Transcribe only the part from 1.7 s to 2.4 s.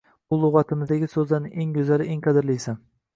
go‘zali, eng